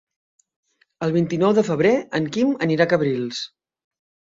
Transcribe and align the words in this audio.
El 1.09 1.13
vint-i-nou 1.19 1.55
de 1.59 1.67
febrer 1.69 1.95
en 2.23 2.33
Quim 2.39 2.59
anirà 2.69 2.91
a 2.91 2.95
Cabrils. 2.97 3.49